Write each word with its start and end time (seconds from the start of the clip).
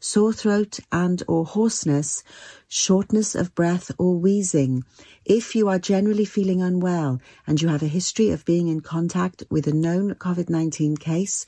sore 0.00 0.32
throat 0.32 0.80
and 0.92 1.22
or 1.28 1.44
hoarseness, 1.44 2.22
shortness 2.72 3.34
of 3.34 3.52
breath 3.56 3.90
or 3.98 4.16
wheezing. 4.16 4.84
If 5.24 5.56
you 5.56 5.68
are 5.68 5.78
generally 5.78 6.24
feeling 6.24 6.62
unwell 6.62 7.20
and 7.46 7.60
you 7.60 7.68
have 7.68 7.82
a 7.82 7.88
history 7.88 8.30
of 8.30 8.44
being 8.44 8.68
in 8.68 8.80
contact 8.80 9.42
with 9.50 9.66
a 9.66 9.72
known 9.72 10.14
COVID-19 10.14 10.98
case, 10.98 11.44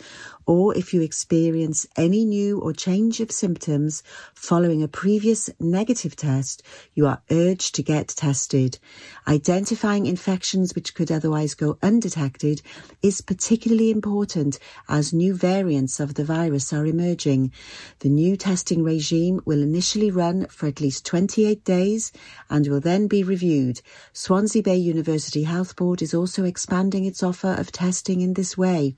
or 0.46 0.76
if 0.76 0.92
you 0.92 1.00
experience 1.00 1.86
any 1.96 2.24
new 2.24 2.58
or 2.58 2.72
change 2.72 3.20
of 3.20 3.30
symptoms 3.30 4.02
following 4.34 4.82
a 4.82 4.88
previous 4.88 5.48
negative 5.60 6.16
test, 6.16 6.62
you 6.94 7.06
are 7.06 7.22
urged 7.30 7.76
to 7.76 7.82
get 7.82 8.08
tested. 8.08 8.78
Identifying 9.26 10.06
infections 10.06 10.74
which 10.74 10.94
could 10.94 11.12
otherwise 11.12 11.54
go 11.54 11.78
undetected 11.82 12.62
is 13.00 13.20
particularly 13.20 13.90
important 13.90 14.58
as 14.88 15.12
new 15.12 15.34
variants 15.34 16.00
of 16.00 16.14
the 16.14 16.24
virus 16.24 16.72
are 16.72 16.84
emerging. 16.84 17.52
The 18.00 18.10
new 18.10 18.36
testing 18.36 18.82
regime 18.82 19.40
will 19.44 19.62
initially 19.62 20.10
run 20.10 20.46
for 20.46 20.66
at 20.66 20.80
least 20.80 21.06
28 21.12 21.62
days 21.62 22.10
and 22.48 22.66
will 22.68 22.80
then 22.80 23.06
be 23.06 23.22
reviewed. 23.22 23.82
Swansea 24.14 24.62
Bay 24.62 24.78
University 24.78 25.42
Health 25.42 25.76
Board 25.76 26.00
is 26.00 26.14
also 26.14 26.44
expanding 26.44 27.04
its 27.04 27.22
offer 27.22 27.54
of 27.58 27.70
testing 27.70 28.22
in 28.22 28.32
this 28.32 28.56
way. 28.56 28.96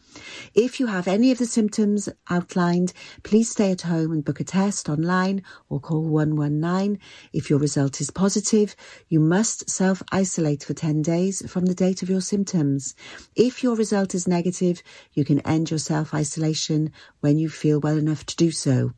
If 0.54 0.78
you 0.78 0.86
have 0.86 1.08
any 1.08 1.32
of 1.32 1.38
the 1.38 1.44
symptoms 1.44 2.08
outlined, 2.30 2.92
please 3.24 3.50
stay 3.50 3.72
at 3.72 3.80
home 3.80 4.12
and 4.12 4.24
book 4.24 4.38
a 4.38 4.44
test 4.44 4.88
online 4.88 5.42
or 5.68 5.80
call 5.80 6.08
119. 6.08 7.00
If 7.32 7.50
your 7.50 7.58
result 7.58 8.00
is 8.00 8.12
positive, 8.12 8.76
you 9.08 9.18
must 9.18 9.68
self-isolate 9.68 10.62
for 10.62 10.72
10 10.72 11.02
days 11.02 11.42
from 11.50 11.66
the 11.66 11.74
date 11.74 12.04
of 12.04 12.08
your 12.08 12.20
symptoms. 12.20 12.94
If 13.34 13.64
your 13.64 13.74
result 13.74 14.14
is 14.14 14.28
negative, 14.28 14.84
you 15.14 15.24
can 15.24 15.40
end 15.40 15.72
your 15.72 15.80
self-isolation 15.80 16.92
when 17.18 17.38
you 17.38 17.48
feel 17.48 17.80
well 17.80 17.98
enough 17.98 18.24
to 18.26 18.36
do 18.36 18.52
so. 18.52 18.92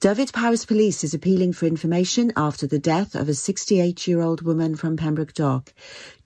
Dyfed-Powys 0.00 0.64
Police 0.64 1.04
is 1.04 1.14
appealing 1.14 1.52
for 1.52 1.66
information 1.66 2.32
after 2.36 2.66
the 2.66 2.78
death 2.78 3.14
of 3.14 3.28
a 3.28 3.32
68-year-old 3.32 4.42
woman 4.42 4.76
from 4.76 4.96
Pembroke 4.96 5.34
Dock. 5.34 5.72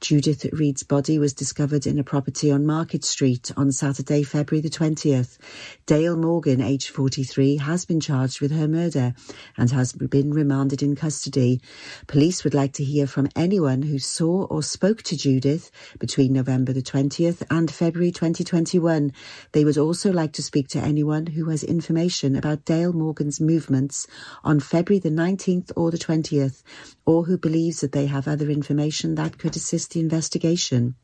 Judith 0.04 0.44
Reed's 0.52 0.82
body 0.82 1.18
was 1.18 1.32
discovered 1.32 1.86
in 1.86 1.98
a 1.98 2.04
property 2.04 2.50
on 2.50 2.66
Market 2.66 3.06
Street 3.06 3.50
on 3.56 3.72
Saturday, 3.72 4.22
February 4.22 4.60
the 4.60 4.68
20th. 4.68 5.38
Dale 5.86 6.14
Morgan, 6.14 6.60
aged 6.60 6.90
43, 6.90 7.56
has 7.56 7.86
been 7.86 8.00
charged 8.00 8.42
with 8.42 8.50
her 8.50 8.68
murder 8.68 9.14
and 9.56 9.70
has 9.70 9.94
been 9.94 10.34
remanded 10.34 10.82
in 10.82 10.94
custody. 10.94 11.58
Police 12.06 12.44
would 12.44 12.52
like 12.52 12.74
to 12.74 12.84
hear 12.84 13.06
from 13.06 13.30
anyone 13.34 13.80
who 13.80 13.98
saw 13.98 14.44
or 14.44 14.62
spoke 14.62 15.02
to 15.04 15.16
Judith 15.16 15.70
between 15.98 16.34
November 16.34 16.74
the 16.74 16.82
20th 16.82 17.42
and 17.50 17.70
February 17.70 18.12
2021. 18.12 19.10
They 19.52 19.64
would 19.64 19.78
also 19.78 20.12
like 20.12 20.34
to 20.34 20.42
speak 20.42 20.68
to 20.68 20.80
anyone 20.80 21.28
who 21.28 21.48
has 21.48 21.64
information 21.64 22.36
about 22.36 22.66
Dale 22.66 22.92
Morgan's 22.92 23.40
movements 23.40 24.06
on 24.44 24.60
February 24.60 25.00
the 25.00 25.08
19th 25.08 25.72
or 25.76 25.90
the 25.90 25.96
20th, 25.96 26.62
or 27.06 27.24
who 27.24 27.38
believes 27.38 27.80
that 27.80 27.92
they 27.92 28.04
have 28.04 28.28
other 28.28 28.50
information 28.50 29.14
that 29.14 29.38
could 29.38 29.56
assist 29.56 29.93
the 29.94 30.00
investigation. 30.00 30.96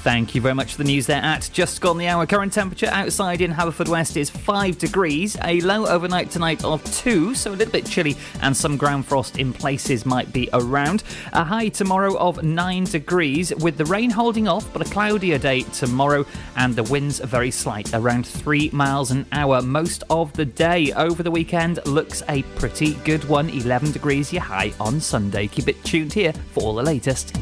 Thank 0.05 0.35
you 0.35 0.41
very 0.41 0.53
much 0.53 0.73
for 0.73 0.77
the 0.77 0.83
news 0.83 1.07
there 1.07 1.19
at 1.19 1.49
just 1.51 1.81
gone 1.81 1.97
the 1.97 2.07
hour. 2.07 2.27
Current 2.27 2.53
temperature 2.53 2.89
outside 2.91 3.41
in 3.41 3.51
Haverfordwest 3.51 4.17
is 4.17 4.29
5 4.29 4.77
degrees, 4.77 5.35
a 5.43 5.59
low 5.61 5.87
overnight 5.87 6.29
tonight 6.29 6.63
of 6.63 6.83
2, 6.97 7.33
so 7.33 7.49
a 7.49 7.55
little 7.55 7.71
bit 7.71 7.87
chilly, 7.87 8.15
and 8.43 8.55
some 8.55 8.77
ground 8.77 9.07
frost 9.07 9.39
in 9.39 9.51
places 9.51 10.05
might 10.05 10.31
be 10.31 10.47
around. 10.53 11.01
A 11.33 11.43
high 11.43 11.69
tomorrow 11.69 12.15
of 12.19 12.43
9 12.43 12.83
degrees, 12.83 13.51
with 13.55 13.77
the 13.77 13.85
rain 13.85 14.11
holding 14.11 14.47
off, 14.47 14.71
but 14.71 14.85
a 14.85 14.91
cloudier 14.91 15.39
day 15.39 15.61
tomorrow, 15.61 16.23
and 16.55 16.75
the 16.75 16.83
winds 16.83 17.19
are 17.19 17.25
very 17.25 17.49
slight, 17.49 17.91
around 17.95 18.27
3 18.27 18.69
miles 18.73 19.09
an 19.09 19.25
hour 19.31 19.59
most 19.63 20.03
of 20.11 20.31
the 20.33 20.45
day. 20.45 20.93
Over 20.93 21.23
the 21.23 21.31
weekend 21.31 21.79
looks 21.87 22.21
a 22.29 22.43
pretty 22.59 22.93
good 23.05 23.23
one, 23.23 23.49
11 23.49 23.91
degrees 23.91 24.31
your 24.31 24.43
high 24.43 24.71
on 24.79 25.01
Sunday. 25.01 25.47
Keep 25.47 25.67
it 25.67 25.83
tuned 25.83 26.13
here 26.13 26.33
for 26.53 26.61
all 26.61 26.75
the 26.75 26.83
latest. 26.83 27.35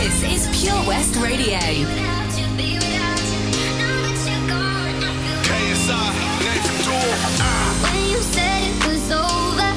This 0.00 0.22
is 0.24 0.48
Pure 0.60 0.82
West 0.86 1.14
Radio. 1.16 1.58
When 7.82 8.04
you 8.08 8.20
said 8.34 8.62
it 8.68 8.86
was 8.86 9.12
over, 9.12 9.70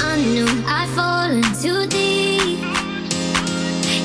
I 0.00 0.16
knew 0.32 0.46
I'd 0.66 0.88
fallen 0.94 1.42
too 1.60 1.86
deep. 1.88 2.60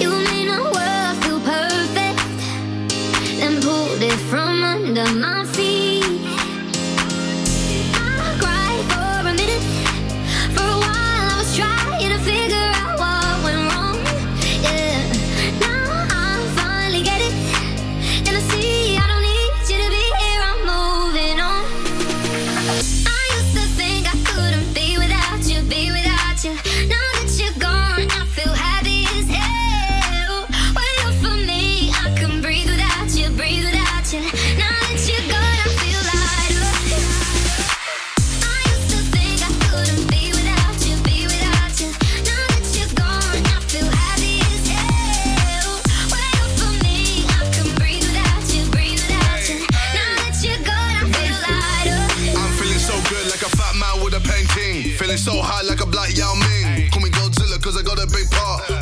You 0.01 0.09
made 0.09 0.47
my 0.47 0.61
world 0.75 1.15
feel 1.23 1.39
perfect, 1.39 2.19
then 3.39 3.61
pulled 3.61 4.01
it 4.01 4.19
from 4.29 4.63
under 4.63 5.07
my 5.13 5.44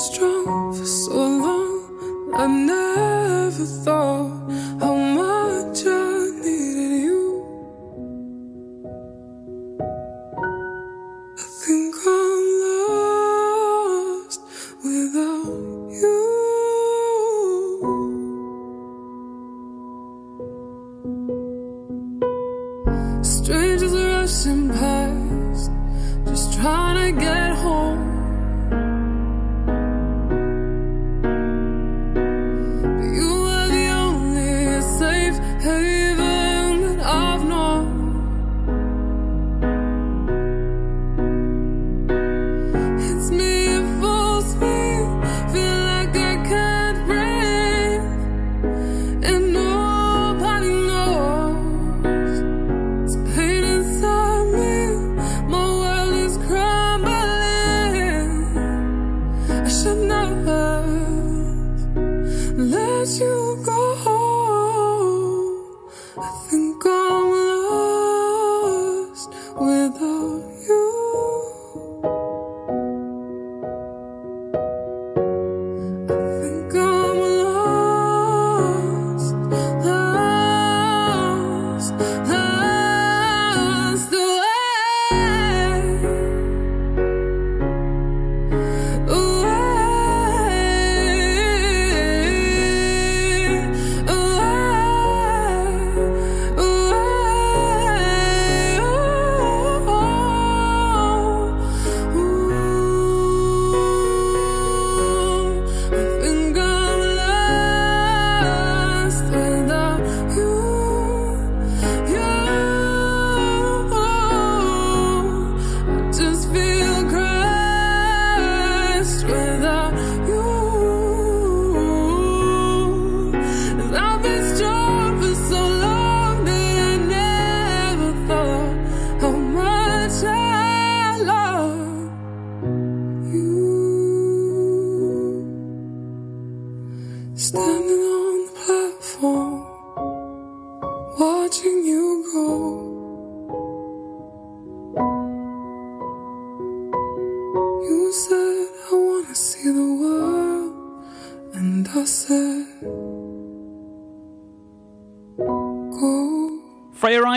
strong. 0.00 0.29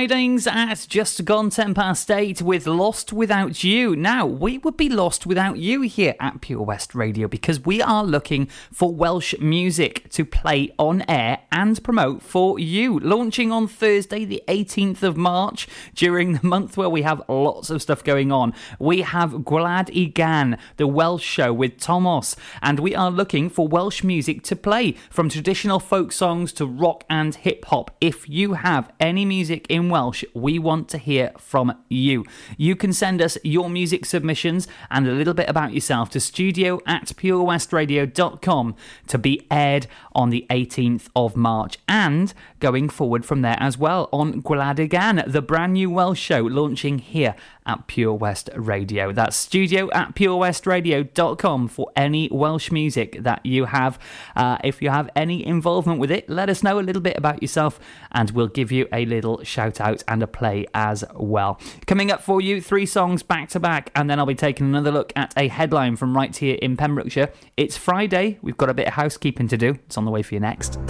At 0.04 0.86
just 0.90 1.24
gone 1.24 1.50
10 1.50 1.74
past 1.74 2.12
8 2.12 2.42
with 2.42 2.68
Lost 2.68 3.14
Without 3.14 3.64
You. 3.64 3.96
Now, 3.96 4.26
we 4.26 4.58
would 4.58 4.76
be 4.76 4.90
lost 4.90 5.26
without 5.26 5.60
you 5.60 5.84
here 5.84 6.16
at 6.20 6.42
Pure 6.42 6.64
West 6.64 6.94
Radio 6.94 7.30
because 7.30 7.62
we 7.62 7.82
are 7.82 8.04
looking 8.04 8.48
for 8.70 8.94
Welsh 8.94 9.34
music 9.40 10.10
to 10.10 10.26
play 10.26 10.74
on 10.78 11.04
air 11.08 11.40
and 11.54 11.82
promote 11.86 12.22
for 12.22 12.60
you. 12.60 13.00
Launching 13.00 13.54
on 13.54 13.66
Thursday, 13.66 14.26
the 14.26 14.44
18th 14.50 15.04
of 15.04 15.16
March, 15.16 15.70
during 15.96 16.34
the 16.34 16.46
month 16.46 16.76
where 16.76 16.90
we 16.90 17.04
have 17.04 17.24
lots 17.30 17.70
of 17.70 17.82
stuff 17.82 18.04
going 18.04 18.30
on. 18.30 18.54
We 18.80 19.04
have 19.04 19.32
Gwlad 19.32 19.90
i 19.96 20.10
Gan, 20.10 20.58
the 20.76 20.88
Welsh 20.88 21.24
show 21.24 21.54
with 21.54 21.80
Tomos, 21.80 22.36
and 22.62 22.78
we 22.82 22.94
are 22.94 23.10
looking 23.10 23.50
for 23.50 23.70
Welsh 23.70 24.04
music 24.04 24.44
to 24.44 24.56
play 24.58 24.96
from 25.10 25.30
traditional 25.30 25.80
folk 25.80 26.12
songs 26.12 26.52
to 26.54 26.66
rock 26.66 27.06
and 27.10 27.36
hip 27.36 27.64
hop. 27.66 27.96
If 28.02 28.28
you 28.28 28.56
have 28.56 28.92
any 29.00 29.24
music 29.24 29.66
in 29.70 29.93
Welsh, 29.94 30.24
we 30.34 30.58
want 30.58 30.90
to 30.90 30.98
hear 30.98 31.34
from 31.38 31.78
you. 31.88 32.26
You 32.58 32.76
can 32.76 32.94
send 32.94 33.22
us 33.22 33.38
your 33.44 33.70
music 33.70 34.06
submissions 34.06 34.68
and 34.90 35.08
a 35.08 35.12
little 35.12 35.36
bit 35.36 35.48
about 35.48 35.72
yourself 35.72 36.10
to 36.10 36.20
studio 36.20 36.82
at 36.88 37.10
purewestradio.com 37.10 38.76
to 39.06 39.18
be 39.20 39.46
aired 39.52 39.86
on 40.16 40.32
the 40.32 40.48
18th 40.50 41.10
of 41.16 41.36
March 41.36 41.78
and 41.88 42.34
going 42.60 42.90
forward 42.90 43.24
from 43.24 43.44
there 43.44 43.58
as 43.60 43.78
well 43.78 44.10
on 44.12 44.42
Gwlad 44.42 44.80
i 44.80 44.88
Gan, 44.88 45.24
the 45.28 45.44
brand 45.44 45.74
new 45.74 45.92
Welsh 45.92 46.20
show 46.20 46.42
launching 46.42 46.98
here 46.98 47.36
at 47.66 47.86
Pure 47.86 48.16
West 48.16 48.50
Radio. 48.56 49.12
That's 49.12 49.36
studio 49.36 49.90
at 49.92 50.16
purewestradio.com 50.16 51.68
for 51.68 51.92
any 51.96 52.30
Welsh 52.32 52.72
music 52.72 53.22
that 53.22 53.46
you 53.46 53.66
have. 53.66 54.00
Uh, 54.36 54.58
if 54.64 54.82
you 54.82 54.90
have 54.90 55.10
any 55.16 55.46
involvement 55.46 56.00
with 56.00 56.12
it, 56.12 56.28
let 56.30 56.50
us 56.50 56.64
know 56.64 56.80
a 56.80 56.82
little 56.82 57.02
bit 57.02 57.16
about 57.16 57.42
yourself 57.44 57.80
and 58.12 58.32
we'll 58.32 58.48
give 58.48 58.72
you 58.72 58.88
a 58.92 59.06
little 59.06 59.44
shout 59.44 59.80
out 59.80 59.83
and 60.08 60.24
a 60.24 60.28
play 60.28 60.66
as 60.74 61.04
well. 61.14 61.60
Coming 61.86 62.12
up 62.12 62.22
for 62.22 62.42
you, 62.42 62.62
three 62.62 62.86
songs 62.86 63.24
back 63.24 63.50
to 63.50 63.60
back, 63.60 63.92
and 63.96 64.10
then 64.10 64.20
I'll 64.20 64.26
be 64.26 64.36
taking 64.36 64.68
another 64.68 64.92
look 64.92 65.14
at 65.16 65.34
a 65.38 65.48
headline 65.48 65.96
from 65.96 66.16
right 66.16 66.36
here 66.36 66.58
in 66.62 66.78
Pembrokeshire. 66.78 67.30
It's 67.58 67.78
Friday, 67.78 68.40
we've 68.42 68.58
got 68.58 68.70
a 68.70 68.74
bit 68.74 68.88
of 68.88 68.94
housekeeping 68.94 69.48
to 69.50 69.58
do. 69.58 69.72
It's 69.86 69.98
on 69.98 70.06
the 70.06 70.12
way 70.12 70.24
for 70.24 70.34
you 70.34 70.40
next. 70.40 70.78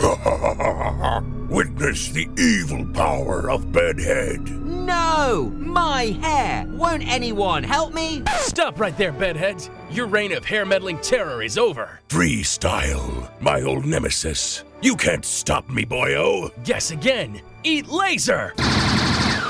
Witness 1.49 2.09
the 2.09 2.27
evil 2.37 2.85
power 2.93 3.49
of 3.49 3.71
Bedhead. 3.71 4.49
No! 4.49 5.51
My 5.55 6.05
hair! 6.21 6.65
Won't 6.67 7.07
anyone 7.07 7.63
help 7.63 7.93
me? 7.93 8.23
Stop 8.37 8.79
right 8.79 8.97
there, 8.97 9.11
bedheads. 9.11 9.69
Your 9.89 10.07
reign 10.07 10.31
of 10.33 10.43
hair 10.43 10.65
meddling 10.65 10.97
terror 10.99 11.43
is 11.43 11.57
over. 11.57 11.99
Freestyle, 12.09 13.29
my 13.41 13.61
old 13.61 13.85
nemesis. 13.85 14.63
You 14.81 14.95
can't 14.95 15.23
stop 15.23 15.69
me, 15.69 15.85
boyo. 15.85 16.51
Guess 16.65 16.91
again. 16.91 17.41
Eat 17.63 17.87
laser! 17.87 18.53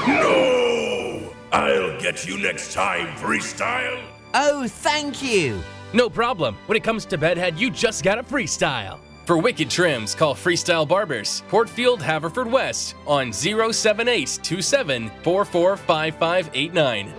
No! 0.08 1.34
I'll 1.52 2.00
get 2.00 2.28
you 2.28 2.38
next 2.38 2.74
time, 2.74 3.08
Freestyle. 3.18 4.00
Oh, 4.36 4.68
thank 4.68 5.24
you! 5.24 5.60
No 5.94 6.10
problem. 6.10 6.56
When 6.68 6.76
it 6.76 6.84
comes 6.84 7.06
to 7.06 7.18
bedhead, 7.18 7.58
you 7.60 7.72
just 7.72 8.04
gotta 8.04 8.22
freestyle. 8.24 9.00
For 9.26 9.38
wicked 9.38 9.70
trims, 9.70 10.14
call 10.14 10.36
Freestyle 10.36 10.88
Barbers, 10.88 11.44
Portfield, 11.48 12.02
Haverfordwest 12.02 12.94
on 13.08 13.32
07827 13.32 15.10
445589. 15.24 17.14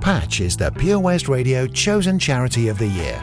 Patch 0.00 0.40
is 0.40 0.56
the 0.56 0.70
Pure 0.72 1.00
West 1.00 1.28
Radio 1.28 1.66
chosen 1.66 2.18
charity 2.18 2.68
of 2.68 2.78
the 2.78 2.88
year. 2.88 3.22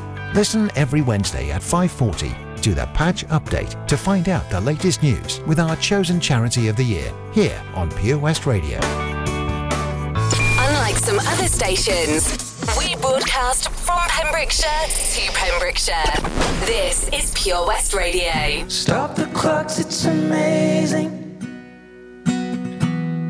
Listen 0.33 0.71
every 0.77 1.01
Wednesday 1.01 1.51
at 1.51 1.61
5:40 1.61 2.33
to 2.61 2.73
the 2.73 2.85
Patch 2.93 3.27
Update 3.27 3.85
to 3.85 3.97
find 3.97 4.29
out 4.29 4.49
the 4.49 4.61
latest 4.61 5.03
news 5.03 5.41
with 5.45 5.59
our 5.59 5.75
chosen 5.75 6.21
charity 6.21 6.69
of 6.69 6.77
the 6.77 6.85
year 6.85 7.11
here 7.33 7.61
on 7.75 7.91
Pure 7.91 8.19
West 8.19 8.45
Radio. 8.45 8.79
Unlike 10.65 10.99
some 10.99 11.19
other 11.19 11.49
stations, 11.49 12.55
we 12.77 12.95
broadcast 12.95 13.71
from 13.71 13.99
Pembrokeshire 14.07 14.87
to 14.87 15.31
Pembrokeshire. 15.33 16.13
This 16.65 17.09
is 17.11 17.31
Pure 17.31 17.67
West 17.67 17.93
Radio. 17.93 18.65
Stop 18.69 19.15
the 19.15 19.25
clocks, 19.33 19.79
it's 19.79 20.05
amazing. 20.05 21.11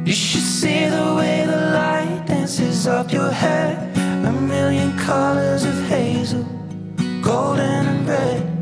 You 0.05 0.13
should 0.13 0.43
see 0.43 0.85
the 0.85 1.15
way 1.17 1.45
the 1.47 1.61
light 1.73 2.25
dances 2.27 2.85
up 2.85 3.11
your 3.11 3.31
hair. 3.31 3.87
A 4.23 4.31
million 4.31 4.95
colors 4.99 5.65
of 5.65 5.73
hazel, 5.87 6.45
golden 7.31 7.87
and 7.87 8.07
red. 8.09 8.60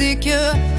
Insecure. 0.00 0.77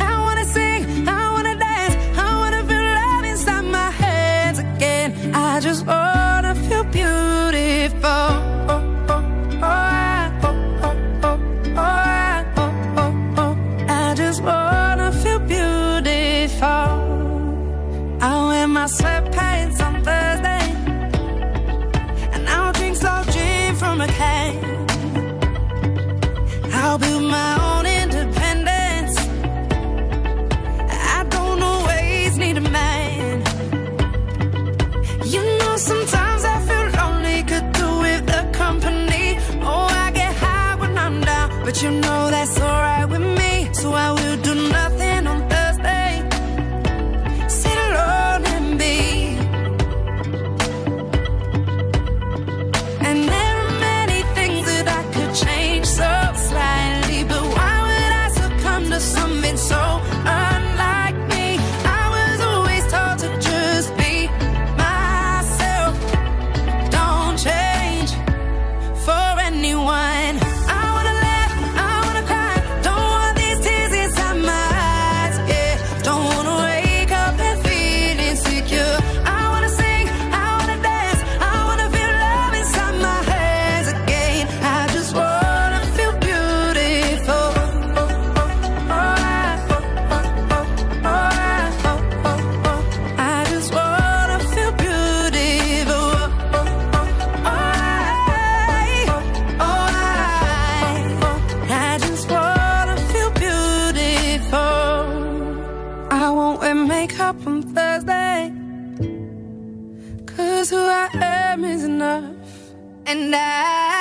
Enough. 111.99 112.71
And 113.05 113.35
I. 113.35 113.98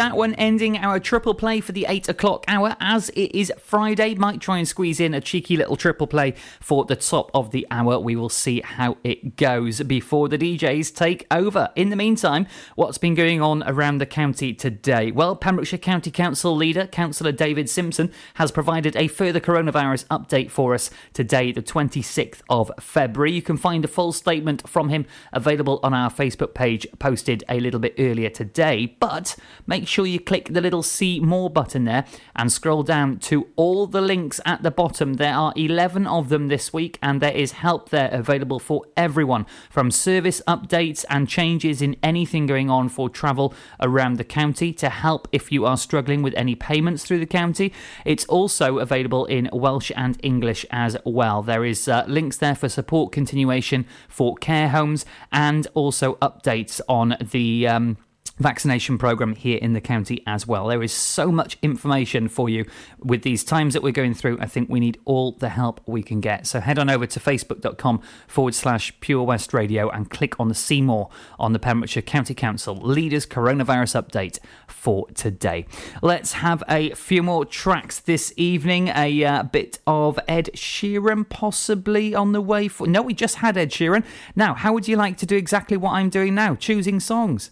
that 0.00 0.16
one 0.16 0.34
ending 0.36 0.78
our 0.78 0.98
triple 0.98 1.34
play 1.34 1.60
for 1.60 1.72
the 1.72 1.84
8 1.86 2.08
o'clock 2.08 2.46
hour. 2.48 2.74
As 2.80 3.10
it 3.10 3.36
is 3.38 3.52
Friday, 3.58 4.14
might 4.14 4.40
try 4.40 4.56
and 4.56 4.66
squeeze 4.66 4.98
in 4.98 5.12
a 5.12 5.20
cheeky 5.20 5.58
little 5.58 5.76
triple 5.76 6.06
play 6.06 6.32
for 6.58 6.86
the 6.86 6.96
top 6.96 7.30
of 7.34 7.50
the 7.50 7.66
hour. 7.70 7.98
We 7.98 8.16
will 8.16 8.30
see 8.30 8.62
how 8.62 8.96
it 9.04 9.36
goes 9.36 9.82
before 9.82 10.30
the 10.30 10.38
DJs 10.38 10.94
take 10.94 11.26
over. 11.30 11.68
In 11.76 11.90
the 11.90 11.96
meantime, 11.96 12.46
what's 12.76 12.96
been 12.96 13.14
going 13.14 13.42
on 13.42 13.62
around 13.64 13.98
the 13.98 14.06
county 14.06 14.54
today? 14.54 15.10
Well, 15.10 15.36
Pembrokeshire 15.36 15.78
County 15.78 16.10
Council 16.10 16.56
leader, 16.56 16.86
Councillor 16.86 17.32
David 17.32 17.68
Simpson, 17.68 18.10
has 18.36 18.50
provided 18.50 18.96
a 18.96 19.06
further 19.06 19.38
coronavirus 19.38 20.06
update 20.06 20.50
for 20.50 20.72
us 20.72 20.90
today, 21.12 21.52
the 21.52 21.60
26th 21.62 22.40
of 22.48 22.70
February. 22.80 23.32
You 23.32 23.42
can 23.42 23.58
find 23.58 23.84
a 23.84 23.88
full 23.88 24.12
statement 24.12 24.66
from 24.66 24.88
him 24.88 25.04
available 25.34 25.78
on 25.82 25.92
our 25.92 26.08
Facebook 26.10 26.54
page, 26.54 26.86
posted 26.98 27.44
a 27.50 27.60
little 27.60 27.80
bit 27.80 27.96
earlier 27.98 28.30
today. 28.30 28.96
But 28.98 29.36
make 29.66 29.88
sure 29.90 30.06
you 30.06 30.20
click 30.20 30.48
the 30.50 30.60
little 30.60 30.82
see 30.82 31.20
more 31.20 31.50
button 31.50 31.84
there 31.84 32.04
and 32.36 32.50
scroll 32.50 32.82
down 32.82 33.18
to 33.18 33.48
all 33.56 33.86
the 33.86 34.00
links 34.00 34.40
at 34.46 34.62
the 34.62 34.70
bottom. 34.70 35.14
There 35.14 35.34
are 35.34 35.52
11 35.56 36.06
of 36.06 36.28
them 36.28 36.48
this 36.48 36.72
week, 36.72 36.98
and 37.02 37.20
there 37.20 37.32
is 37.32 37.52
help 37.52 37.90
there 37.90 38.08
available 38.12 38.58
for 38.58 38.84
everyone 38.96 39.46
from 39.68 39.90
service 39.90 40.40
updates 40.46 41.04
and 41.10 41.28
changes 41.28 41.82
in 41.82 41.96
anything 42.02 42.46
going 42.46 42.70
on 42.70 42.88
for 42.88 43.08
travel 43.08 43.52
around 43.80 44.16
the 44.16 44.24
county 44.24 44.72
to 44.74 44.88
help 44.88 45.28
if 45.32 45.50
you 45.52 45.66
are 45.66 45.76
struggling 45.76 46.22
with 46.22 46.34
any 46.36 46.54
payments 46.54 47.04
through 47.04 47.18
the 47.18 47.26
county. 47.26 47.72
It's 48.04 48.24
also 48.26 48.78
available 48.78 49.26
in 49.26 49.50
Welsh 49.52 49.90
and 49.96 50.18
English 50.22 50.64
as 50.70 50.96
well. 51.04 51.42
There 51.42 51.64
is 51.64 51.88
uh, 51.88 52.04
links 52.06 52.36
there 52.36 52.54
for 52.54 52.68
support 52.68 53.12
continuation 53.12 53.86
for 54.08 54.36
care 54.36 54.68
homes 54.68 55.04
and 55.32 55.66
also 55.74 56.14
updates 56.16 56.80
on 56.88 57.16
the. 57.20 57.66
Um, 57.66 57.96
vaccination 58.40 58.98
program 58.98 59.34
here 59.34 59.58
in 59.58 59.74
the 59.74 59.80
county 59.80 60.22
as 60.26 60.46
well. 60.46 60.66
There 60.66 60.82
is 60.82 60.92
so 60.92 61.30
much 61.30 61.58
information 61.62 62.28
for 62.28 62.48
you 62.48 62.64
with 62.98 63.22
these 63.22 63.44
times 63.44 63.74
that 63.74 63.82
we're 63.82 63.92
going 63.92 64.14
through. 64.14 64.38
I 64.40 64.46
think 64.46 64.68
we 64.68 64.80
need 64.80 64.98
all 65.04 65.32
the 65.32 65.50
help 65.50 65.80
we 65.86 66.02
can 66.02 66.20
get. 66.20 66.46
So 66.46 66.60
head 66.60 66.78
on 66.78 66.90
over 66.90 67.06
to 67.06 67.20
facebook.com 67.20 68.00
forward 68.26 68.54
slash 68.54 68.98
Pure 69.00 69.24
West 69.24 69.52
Radio 69.52 69.90
and 69.90 70.10
click 70.10 70.40
on 70.40 70.48
the 70.48 70.54
See 70.54 70.80
More 70.80 71.10
on 71.38 71.52
the 71.52 71.58
Pembrokeshire 71.58 72.02
County 72.02 72.34
Council 72.34 72.74
Leaders 72.74 73.26
Coronavirus 73.26 74.02
Update 74.02 74.38
for 74.66 75.06
today. 75.10 75.66
Let's 76.02 76.32
have 76.32 76.62
a 76.68 76.94
few 76.94 77.22
more 77.22 77.44
tracks 77.44 78.00
this 78.00 78.32
evening. 78.36 78.88
A 78.88 79.24
uh, 79.24 79.42
bit 79.42 79.78
of 79.86 80.18
Ed 80.26 80.50
Sheeran 80.54 81.28
possibly 81.28 82.14
on 82.14 82.32
the 82.32 82.40
way 82.40 82.68
for. 82.68 82.86
No, 82.86 83.02
we 83.02 83.12
just 83.12 83.36
had 83.36 83.56
Ed 83.56 83.70
Sheeran. 83.70 84.04
Now, 84.34 84.54
how 84.54 84.72
would 84.72 84.88
you 84.88 84.96
like 84.96 85.18
to 85.18 85.26
do 85.26 85.36
exactly 85.36 85.76
what 85.76 85.92
I'm 85.92 86.08
doing 86.08 86.34
now? 86.34 86.54
Choosing 86.54 87.00
songs. 87.00 87.50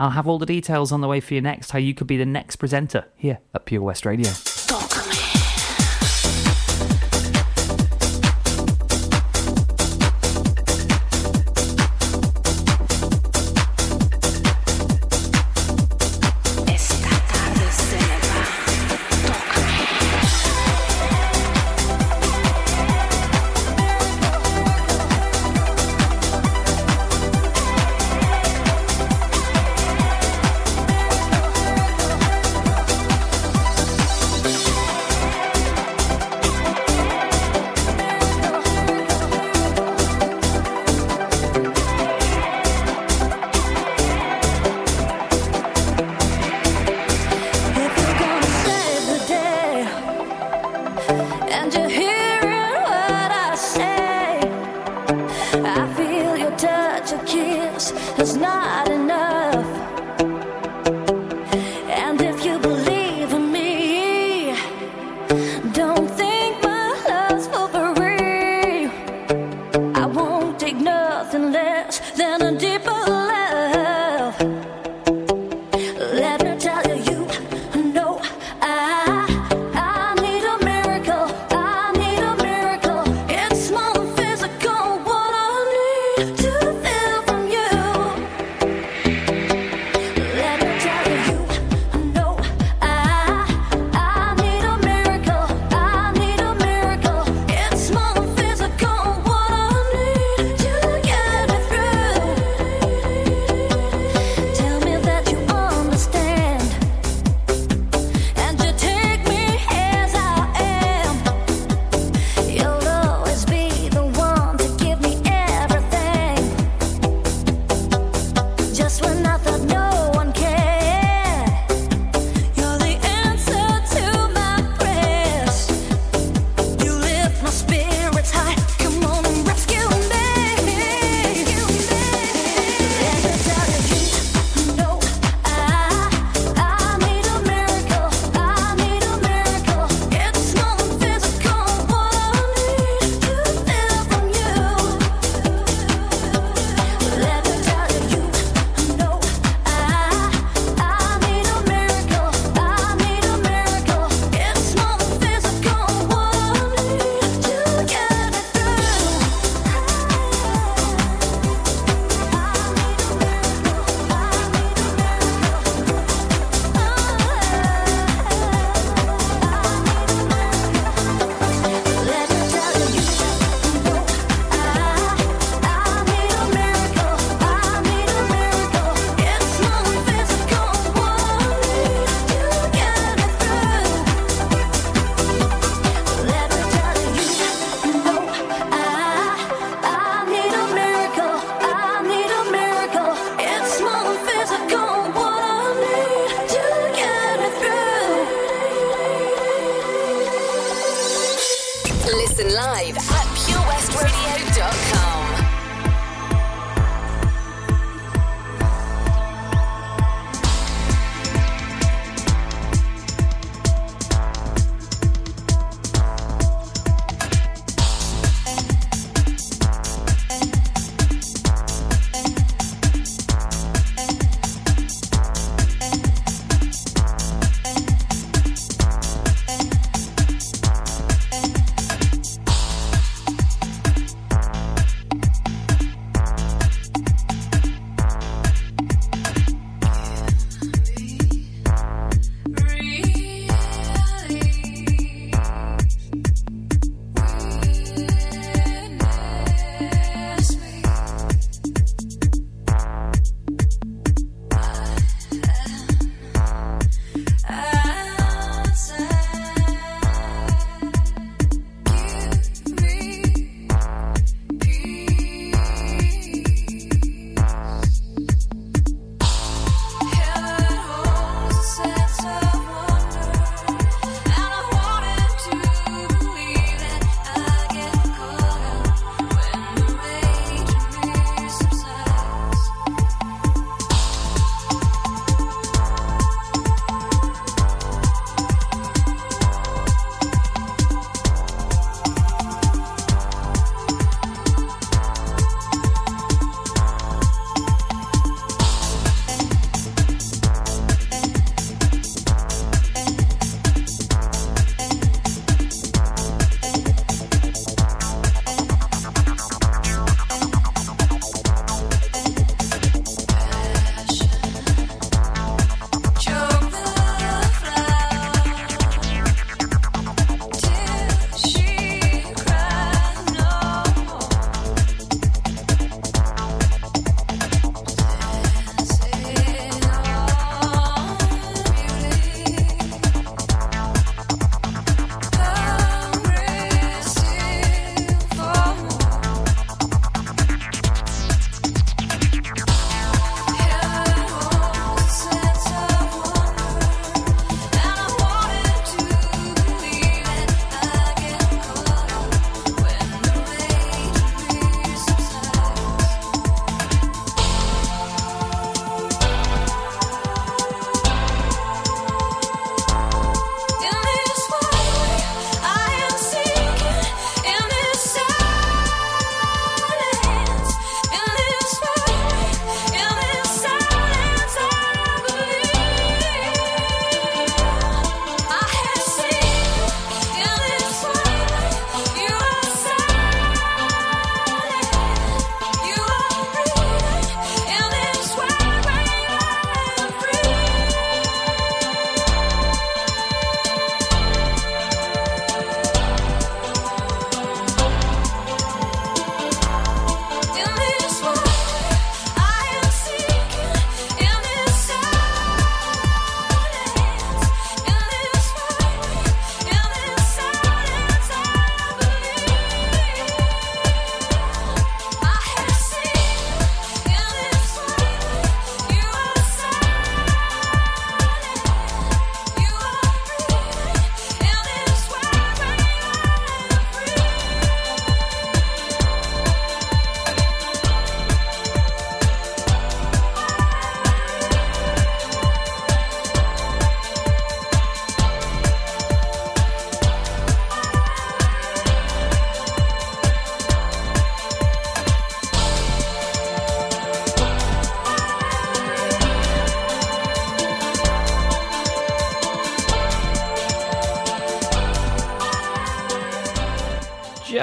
I'll 0.00 0.10
have 0.10 0.26
all 0.26 0.38
the 0.38 0.46
details 0.46 0.92
on 0.92 1.02
the 1.02 1.08
way 1.08 1.20
for 1.20 1.34
you 1.34 1.42
next, 1.42 1.72
how 1.72 1.78
you 1.78 1.92
could 1.92 2.06
be 2.06 2.16
the 2.16 2.24
next 2.24 2.56
presenter 2.56 3.04
here 3.16 3.38
at 3.54 3.66
Pure 3.66 3.82
West 3.82 4.06
Radio. 4.06 4.30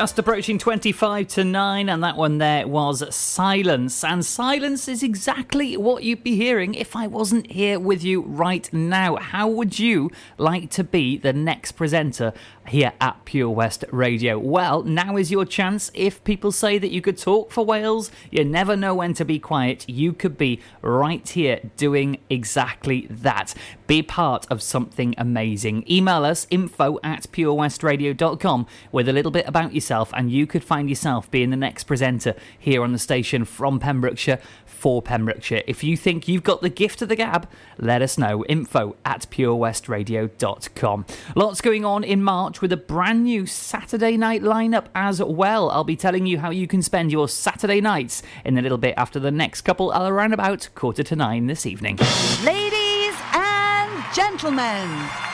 Just 0.07 0.19
approaching 0.19 0.57
25 0.57 1.27
to 1.27 1.43
9, 1.43 1.89
and 1.89 2.01
that 2.01 2.15
one 2.15 2.37
there 2.37 2.65
was 2.65 3.13
Silence. 3.13 4.05
And 4.05 4.25
silence 4.25 4.87
is 4.87 5.03
exactly 5.03 5.75
what 5.75 6.03
you'd 6.03 6.23
be 6.23 6.37
hearing 6.37 6.75
if 6.75 6.95
I 6.95 7.07
wasn't 7.07 7.51
here 7.51 7.77
with 7.77 8.05
you 8.05 8.21
right 8.21 8.71
now. 8.71 9.17
How 9.17 9.49
would 9.49 9.79
you 9.79 10.09
like 10.37 10.69
to 10.71 10.85
be 10.85 11.17
the 11.17 11.33
next 11.33 11.73
presenter 11.73 12.31
here 12.67 12.93
at 12.99 13.23
Pure 13.25 13.49
West 13.51 13.85
Radio? 13.91 14.37
Well, 14.37 14.83
now 14.83 15.17
is 15.17 15.31
your 15.31 15.45
chance. 15.45 15.91
If 15.93 16.23
people 16.23 16.51
say 16.51 16.77
that 16.77 16.91
you 16.91 17.01
could 17.01 17.17
talk 17.17 17.51
for 17.51 17.65
Wales, 17.65 18.11
you 18.31 18.43
never 18.43 18.75
know 18.75 18.93
when 18.93 19.13
to 19.15 19.25
be 19.25 19.39
quiet. 19.39 19.87
You 19.89 20.13
could 20.13 20.37
be 20.37 20.59
right 20.81 21.27
here 21.27 21.59
doing 21.77 22.19
exactly 22.29 23.07
that. 23.09 23.53
Be 23.87 24.01
part 24.01 24.45
of 24.49 24.61
something 24.61 25.15
amazing. 25.17 25.89
Email 25.89 26.25
us 26.25 26.45
info 26.49 26.99
at 27.03 27.23
purewestradio.com 27.31 28.67
with 28.91 29.07
a 29.07 29.13
little 29.13 29.31
bit 29.31 29.47
about 29.47 29.73
yourself, 29.73 30.11
and 30.13 30.31
you 30.31 30.45
could 30.45 30.63
find 30.63 30.89
yourself 30.89 31.31
being 31.31 31.49
the 31.49 31.57
next 31.57 31.85
presenter 31.85 32.35
here 32.57 32.83
on 32.83 32.91
the 32.91 32.99
station 32.99 33.45
from 33.45 33.79
Pembrokeshire 33.79 34.39
for 34.65 35.01
Pembrokeshire. 35.01 35.63
If 35.65 35.83
you 35.83 35.97
think 35.97 36.27
you've 36.27 36.43
got 36.43 36.61
the 36.61 36.69
gift 36.69 37.01
of 37.01 37.09
the 37.09 37.15
gab, 37.15 37.49
let 37.77 38.01
us 38.01 38.17
know. 38.17 38.45
Info 38.45 38.95
at 39.05 39.25
purewestradio.com. 39.31 41.05
Lots 41.35 41.61
going 41.61 41.85
on 41.85 42.03
in 42.03 42.23
March 42.23 42.56
with 42.61 42.71
a 42.71 42.77
brand 42.77 43.23
new 43.23 43.45
Saturday 43.45 44.17
night 44.17 44.41
lineup 44.41 44.85
as 44.95 45.21
well. 45.21 45.69
I'll 45.69 45.83
be 45.83 45.95
telling 45.95 46.25
you 46.25 46.39
how 46.39 46.49
you 46.49 46.67
can 46.67 46.81
spend 46.81 47.11
your 47.11 47.27
Saturday 47.27 47.81
nights 47.81 48.23
in 48.45 48.57
a 48.57 48.61
little 48.61 48.77
bit 48.77 48.93
after 48.97 49.19
the 49.19 49.31
next 49.31 49.61
couple 49.61 49.91
around 49.91 50.33
about 50.33 50.69
quarter 50.75 51.03
to 51.03 51.15
nine 51.15 51.47
this 51.47 51.65
evening. 51.65 51.97
Ladies 52.43 53.15
and 53.33 54.03
gentlemen, 54.13 54.89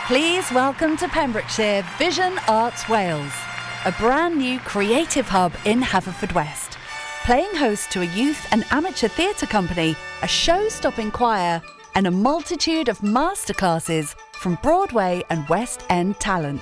please 0.08 0.52
welcome 0.52 0.98
to 0.98 1.08
Pembrokeshire 1.08 1.86
Vision 1.98 2.40
Arts 2.48 2.88
Wales, 2.90 3.34
a 3.86 3.92
brand 3.94 4.38
new 4.38 4.60
creative 4.60 5.28
hub 5.28 5.54
in 5.66 5.82
Haverfordwest. 5.82 6.78
Playing 7.26 7.56
host 7.56 7.92
to 7.92 8.02
a 8.02 8.16
youth 8.16 8.46
and 8.52 8.66
amateur 8.72 9.08
theatre 9.08 9.46
company, 9.46 9.96
a 10.22 10.28
show 10.28 10.68
stopping 10.70 11.12
choir, 11.12 11.62
and 11.96 12.08
a 12.08 12.12
multitude 12.12 12.90
of 12.90 13.00
masterclasses 13.00 14.16
from 14.34 14.58
Broadway 14.62 15.24
and 15.30 15.48
West 15.48 15.86
End 15.90 16.20
talent. 16.20 16.62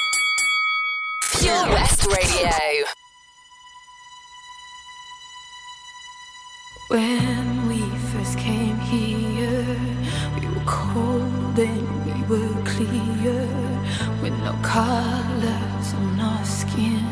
West 1.43 2.05
Radio. 2.05 2.85
When 6.89 7.67
we 7.67 7.81
first 8.11 8.37
came 8.37 8.77
here, 8.77 9.75
we 10.39 10.47
were 10.47 10.65
cold 10.65 11.57
and 11.57 12.05
we 12.05 12.21
were 12.29 12.61
clear, 12.63 13.47
with 14.21 14.37
no 14.43 14.53
colors 14.61 15.93
on 15.95 16.19
our 16.19 16.45
skin. 16.45 17.07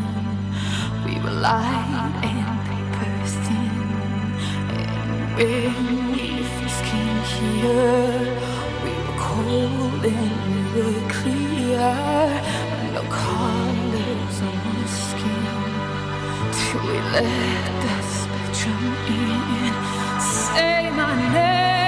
We 1.06 1.20
were 1.22 1.32
light 1.32 2.14
and 2.24 2.60
paper 2.70 3.26
thin. 3.46 3.78
And 4.78 5.38
when 5.38 6.12
we 6.12 6.44
first 6.44 6.84
came 6.84 7.22
here, 7.34 8.38
we 8.84 8.92
were 8.92 9.18
cold 9.18 10.06
and 10.06 10.76
we 10.76 10.82
were 10.84 11.10
clear, 11.10 11.90
with 12.70 12.94
no 12.94 13.02
colors. 13.10 13.89
Till 16.70 16.82
we 16.82 17.00
let 17.00 17.82
the 17.82 18.02
spectrum 18.04 18.96
in. 19.08 20.22
Say 20.22 20.92
my 20.92 21.16
name. 21.34 21.79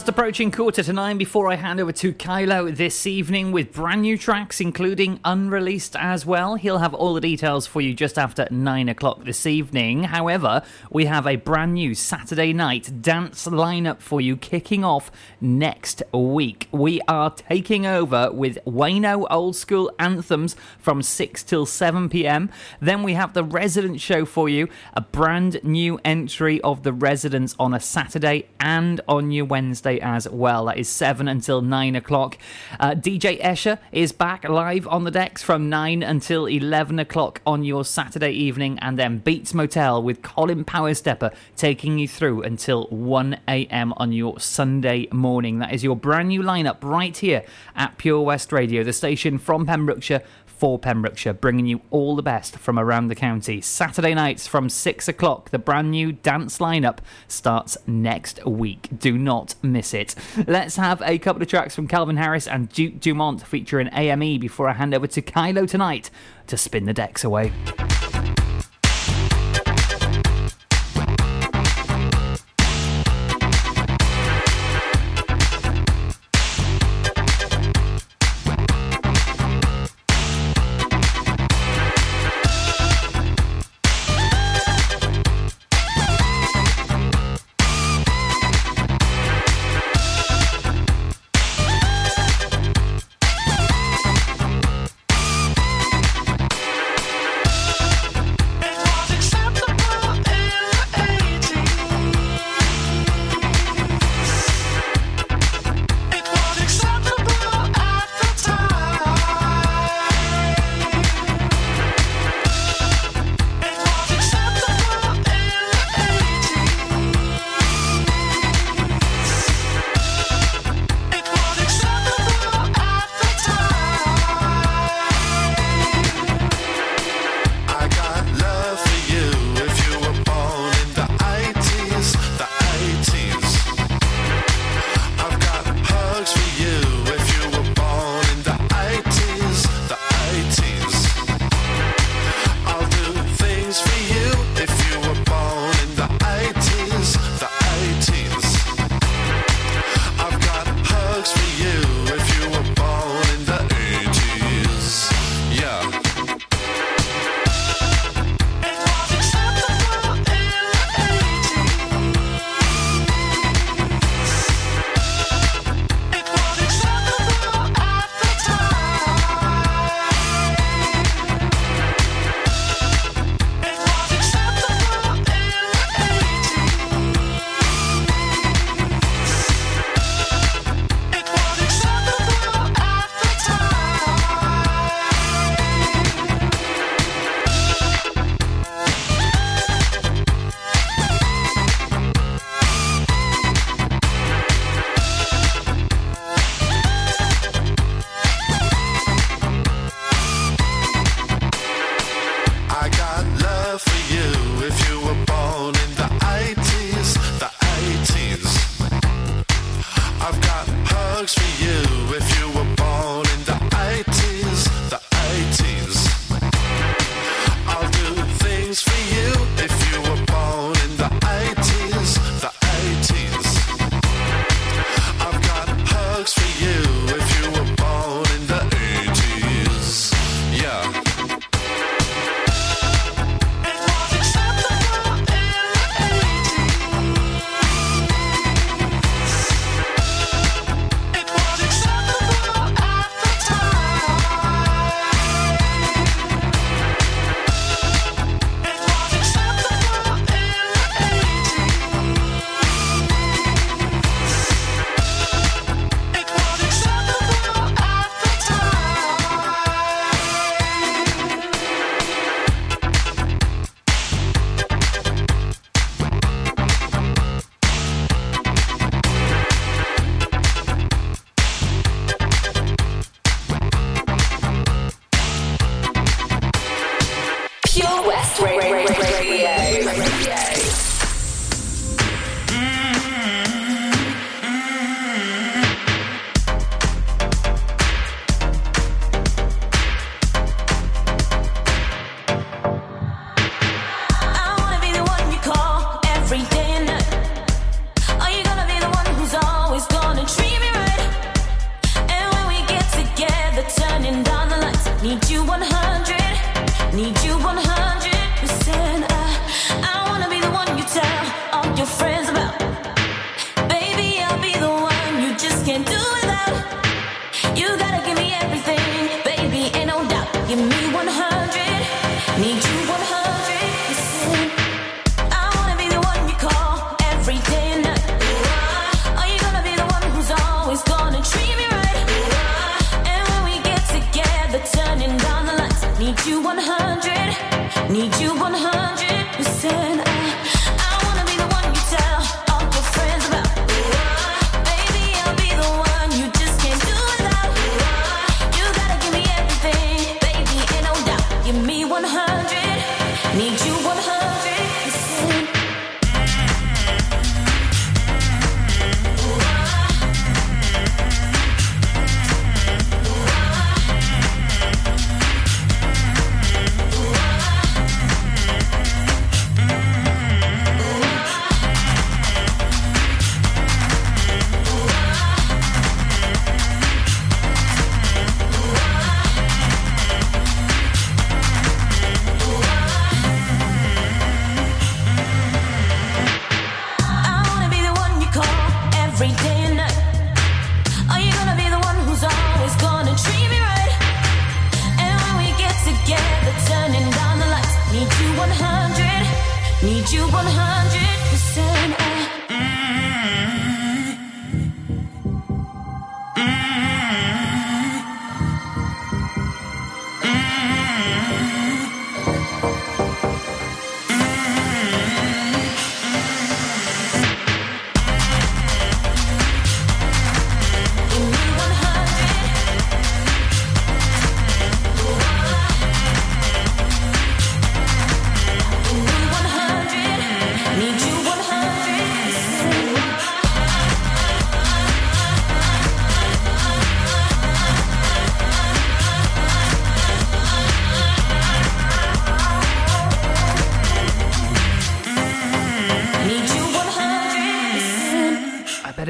Just 0.00 0.08
approaching 0.08 0.50
quarter 0.50 0.82
to 0.82 0.94
nine 0.94 1.18
before 1.18 1.52
I 1.52 1.56
hand 1.56 1.78
over 1.78 1.92
to 1.92 2.14
Kylo 2.14 2.74
this 2.74 3.06
evening 3.06 3.52
with 3.52 3.70
brand 3.70 4.00
new 4.00 4.16
tracks, 4.16 4.58
including 4.58 5.20
unreleased 5.26 5.94
as 5.94 6.24
well. 6.24 6.54
He'll 6.54 6.78
have 6.78 6.94
all 6.94 7.12
the 7.12 7.20
details 7.20 7.66
for 7.66 7.82
you 7.82 7.92
just 7.92 8.18
after 8.18 8.48
nine 8.50 8.88
o'clock 8.88 9.24
this 9.24 9.44
evening. 9.44 10.04
However, 10.04 10.62
we 10.90 11.04
have 11.04 11.26
a 11.26 11.36
brand 11.36 11.74
new 11.74 11.94
Saturday 11.94 12.54
night 12.54 13.02
dance 13.02 13.46
lineup 13.46 14.00
for 14.00 14.22
you 14.22 14.38
kicking 14.38 14.86
off 14.86 15.12
next 15.38 16.02
week. 16.14 16.68
We 16.72 17.02
are 17.02 17.28
taking 17.28 17.84
over 17.84 18.32
with 18.32 18.56
Wayno 18.64 19.26
Old 19.30 19.54
School 19.54 19.92
Anthems 19.98 20.56
from 20.78 21.02
6 21.02 21.42
till 21.42 21.66
7 21.66 22.08
pm. 22.08 22.48
Then 22.80 23.02
we 23.02 23.12
have 23.12 23.34
the 23.34 23.44
Resident 23.44 24.00
Show 24.00 24.24
for 24.24 24.48
you, 24.48 24.66
a 24.94 25.02
brand 25.02 25.62
new 25.62 26.00
entry 26.06 26.58
of 26.62 26.84
the 26.84 26.94
Residents 26.94 27.54
on 27.58 27.74
a 27.74 27.80
Saturday 27.80 28.48
and 28.58 29.02
on 29.06 29.30
your 29.30 29.44
Wednesday 29.44 29.89
as 29.98 30.28
well. 30.28 30.66
That 30.66 30.78
is 30.78 30.88
7 30.88 31.26
until 31.26 31.62
9 31.62 31.96
o'clock. 31.96 32.38
Uh, 32.78 32.92
DJ 32.92 33.40
Escher 33.40 33.78
is 33.92 34.12
back 34.12 34.48
live 34.48 34.86
on 34.88 35.04
the 35.04 35.10
decks 35.10 35.42
from 35.42 35.68
9 35.68 36.02
until 36.02 36.46
11 36.46 36.98
o'clock 36.98 37.40
on 37.46 37.64
your 37.64 37.84
Saturday 37.84 38.30
evening, 38.30 38.78
and 38.80 38.98
then 38.98 39.18
Beats 39.18 39.54
Motel 39.54 40.02
with 40.02 40.22
Colin 40.22 40.64
Powerstepper 40.64 41.34
taking 41.56 41.98
you 41.98 42.06
through 42.06 42.42
until 42.42 42.86
1 42.88 43.40
a.m. 43.48 43.92
on 43.96 44.12
your 44.12 44.38
Sunday 44.38 45.08
morning. 45.12 45.58
That 45.58 45.72
is 45.72 45.82
your 45.82 45.96
brand 45.96 46.28
new 46.28 46.42
lineup 46.42 46.78
right 46.82 47.16
here 47.16 47.44
at 47.74 47.98
Pure 47.98 48.20
West 48.22 48.52
Radio, 48.52 48.84
the 48.84 48.92
station 48.92 49.38
from 49.38 49.66
Pembrokeshire 49.66 50.22
for 50.60 50.78
Pembrokeshire, 50.78 51.32
bringing 51.32 51.64
you 51.64 51.80
all 51.90 52.14
the 52.14 52.22
best 52.22 52.58
from 52.58 52.78
around 52.78 53.08
the 53.08 53.14
county. 53.14 53.62
Saturday 53.62 54.12
nights 54.12 54.46
from 54.46 54.68
6 54.68 55.08
o'clock, 55.08 55.48
the 55.48 55.58
brand 55.58 55.90
new 55.90 56.12
dance 56.12 56.58
lineup 56.58 56.98
starts 57.28 57.78
next 57.86 58.44
week. 58.44 58.90
Do 58.98 59.16
not 59.16 59.54
miss 59.62 59.94
it. 59.94 60.14
Let's 60.46 60.76
have 60.76 61.00
a 61.02 61.18
couple 61.18 61.40
of 61.40 61.48
tracks 61.48 61.74
from 61.74 61.88
Calvin 61.88 62.18
Harris 62.18 62.46
and 62.46 62.68
Duke 62.68 63.00
Dumont 63.00 63.46
featuring 63.46 63.88
AME 63.94 64.38
before 64.38 64.68
I 64.68 64.74
hand 64.74 64.94
over 64.94 65.06
to 65.06 65.22
Kylo 65.22 65.66
tonight 65.66 66.10
to 66.48 66.58
spin 66.58 66.84
the 66.84 66.92
decks 66.92 67.24
away. 67.24 67.52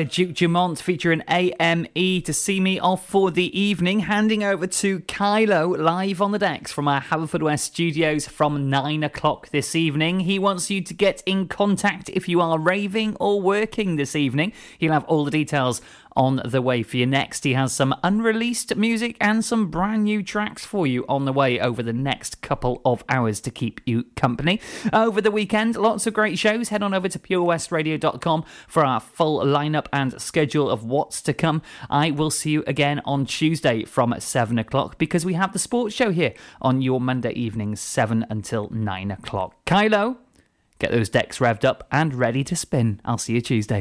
of 0.01 0.11
Duke 0.11 0.35
Dumont 0.35 0.81
featuring 0.81 1.23
AME 1.29 2.23
to 2.23 2.33
see 2.33 2.59
me 2.59 2.79
off 2.79 3.07
for 3.07 3.31
the 3.31 3.59
evening, 3.59 4.01
handing 4.01 4.43
over 4.43 4.67
to 4.67 5.01
Kylo 5.01 5.79
live 5.79 6.21
on 6.21 6.33
the 6.33 6.39
decks 6.39 6.73
from 6.73 6.89
our 6.89 7.01
Haverfordwest 7.01 7.61
studios 7.61 8.27
from 8.27 8.71
9 8.71 9.05
o'clock 9.05 9.51
this 9.51 9.77
evening. 9.77 10.21
He 10.21 10.39
wants 10.39 10.71
you 10.71 10.81
to 10.83 10.95
get 10.95 11.23
in 11.27 11.49
contact 11.49 12.09
if 12.09 12.29
you 12.29 12.41
are 12.41 12.59
raving 12.59 13.17
or 13.21 13.41
working 13.41 13.97
this 13.97 14.17
evening. 14.17 14.53
He'll 14.79 14.93
have 14.93 15.05
all 15.05 15.25
the 15.25 15.31
details 15.31 15.81
on 16.21 16.43
the 16.45 16.61
way 16.61 16.83
for 16.83 16.99
you 16.99 17.07
next. 17.07 17.45
He 17.45 17.55
has 17.55 17.73
some 17.73 17.95
unreleased 18.05 18.77
music 18.77 19.17
and 19.23 19.43
some 19.43 19.71
brand 19.71 20.05
new 20.05 20.23
tracks 20.23 20.67
for 20.67 20.87
you 20.87 21.07
on 21.09 21.25
the 21.25 21.33
way 21.33 21.59
over 21.59 21.83
the 21.83 21.95
next 21.95 22.43
couple 22.43 22.83
of 22.85 23.03
hours 23.09 23.41
to 23.41 23.51
keep 23.51 23.81
you 23.87 24.05
company. 24.17 24.61
Over 24.93 25.23
the 25.23 25.31
weekend, 25.31 25.77
lots 25.77 26.07
of 26.07 26.13
great 26.13 26.39
shows. 26.39 26.69
Head 26.69 26.83
on 26.83 26.93
over 26.93 27.09
to 27.09 27.19
purewestradio.com 27.19 28.45
for 28.69 28.85
our 28.85 29.01
full 29.01 29.43
lineup 29.43 29.87
and 29.95 30.21
schedule 30.21 30.69
of 30.69 30.85
what's 30.85 31.23
to 31.23 31.33
come. 31.33 31.63
I 31.89 32.11
will 32.11 32.31
see 32.31 32.51
you 32.51 32.65
again 32.67 33.01
on 33.07 33.25
Tuesday 33.25 33.87
from 33.87 34.15
7 34.19 34.59
o'clock 34.59 34.99
because 34.99 35.25
we 35.25 35.33
have 35.33 35.55
the 35.55 35.59
sports 35.59 35.95
show 35.95 36.11
here 36.11 36.35
on 36.61 36.83
your 36.83 37.01
Monday 37.01 37.33
evenings, 37.33 37.81
7 37.81 38.27
until 38.29 38.69
9 38.69 39.11
o'clock. 39.11 39.55
Kylo, 39.65 40.19
get 40.79 40.91
those 40.91 41.09
decks 41.09 41.39
revved 41.39 41.65
up 41.65 41.89
and 41.91 42.13
ready 42.13 42.45
to 42.45 42.55
spin. 42.55 43.01
I'll 43.07 43.17
see 43.17 43.33
you 43.33 43.41
Tuesday. 43.41 43.81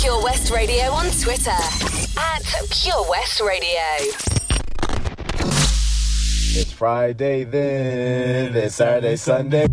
Pure 0.00 0.22
West 0.22 0.52
Radio 0.52 0.92
on 0.92 1.06
Twitter 1.06 1.50
at 1.50 2.42
Pure 2.70 3.10
West 3.10 3.40
Radio. 3.40 3.82
It's 6.54 6.70
Friday 6.70 7.42
then, 7.42 8.54
it's 8.54 8.76
Saturday, 8.76 9.16
Sunday. 9.16 9.66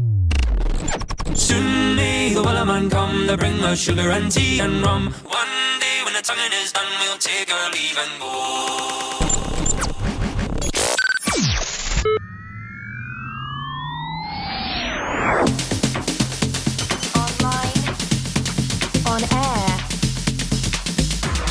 Soon 1.36 1.96
may 1.96 2.34
the 2.34 2.42
wellerman 2.42 2.66
man 2.66 2.90
come 2.90 3.28
to 3.28 3.38
bring 3.38 3.64
us 3.64 3.80
sugar 3.80 4.10
and 4.10 4.32
tea 4.32 4.60
and 4.62 4.84
rum. 4.84 5.14
One 5.26 5.80
day 5.80 6.02
when 6.04 6.14
the 6.16 6.24
tonguing 6.24 6.52
is 6.64 6.72
done, 6.72 6.88
we'll 7.02 7.20
take 7.20 7.54
our 7.54 7.70
leave 7.70 7.96
and 7.96 8.20
go. 8.20 8.85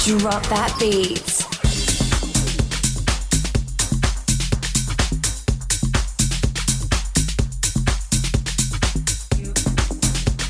Drop 0.05 0.43
that 0.49 0.77
beat. 0.79 1.27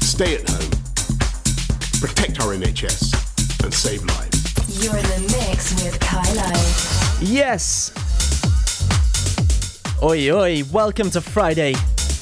Stay 0.03 0.35
at 0.35 0.51
home, 0.51 0.71
protect 2.01 2.41
our 2.41 2.53
NHS, 2.53 3.63
and 3.63 3.73
save 3.73 4.05
lives. 4.07 4.83
You're 4.83 4.97
in 4.97 5.05
the 5.05 5.21
mix 5.39 5.73
with 5.85 6.01
Kylo. 6.01 7.21
Yes. 7.21 7.93
Oi, 10.03 10.33
oi, 10.33 10.65
welcome 10.73 11.11
to 11.11 11.21
Friday. 11.21 11.77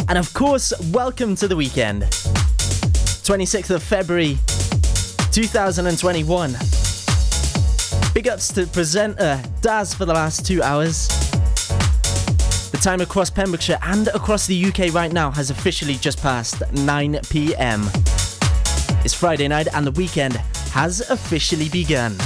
And 0.07 0.19
of 0.19 0.35
course, 0.35 0.75
welcome 0.93 1.35
to 1.37 1.49
the 1.49 1.57
weekend. 1.57 2.03
26th 2.03 3.71
of 3.71 3.83
February, 3.83 4.37
2021. 5.33 6.82
Big 8.23 8.31
ups 8.31 8.53
to 8.53 8.69
presenter 8.69 9.43
Daz 9.63 9.93
for 9.93 10.05
the 10.05 10.15
last 10.15 10.47
two 10.47 10.63
hours. 10.63 11.09
The 12.71 12.79
time 12.81 13.01
across 13.01 13.31
Pembrokeshire 13.31 13.81
and 13.83 14.07
across 14.15 14.47
the 14.47 14.65
UK 14.65 14.95
right 14.95 15.13
now 15.13 15.29
has 15.33 15.51
officially 15.51 15.95
just 15.95 16.23
passed 16.23 16.63
9 16.73 17.19
pm. 17.31 17.83
It's 19.05 19.13
Friday 19.13 19.49
night 19.49 19.67
and 19.75 19.85
the 19.85 19.91
weekend 19.91 20.35
has 20.71 21.01
officially 21.11 21.69
begun. 21.69 22.17